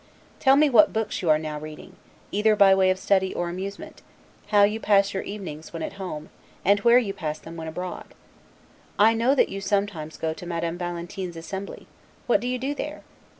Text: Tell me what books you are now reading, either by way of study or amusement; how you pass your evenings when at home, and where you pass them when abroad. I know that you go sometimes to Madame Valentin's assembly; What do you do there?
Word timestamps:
Tell 0.39 0.55
me 0.55 0.67
what 0.67 0.93
books 0.93 1.21
you 1.21 1.29
are 1.29 1.37
now 1.37 1.59
reading, 1.59 1.95
either 2.31 2.55
by 2.55 2.73
way 2.73 2.89
of 2.89 2.97
study 2.97 3.35
or 3.35 3.49
amusement; 3.49 4.01
how 4.47 4.63
you 4.63 4.79
pass 4.79 5.13
your 5.13 5.21
evenings 5.21 5.73
when 5.73 5.83
at 5.83 5.93
home, 6.01 6.31
and 6.65 6.79
where 6.79 6.97
you 6.97 7.13
pass 7.13 7.37
them 7.37 7.55
when 7.55 7.67
abroad. 7.67 8.15
I 8.97 9.13
know 9.13 9.35
that 9.35 9.49
you 9.49 9.61
go 9.61 9.67
sometimes 9.67 10.17
to 10.17 10.45
Madame 10.47 10.79
Valentin's 10.79 11.37
assembly; 11.37 11.85
What 12.25 12.39
do 12.41 12.47
you 12.47 12.57
do 12.57 12.73
there? 12.73 13.03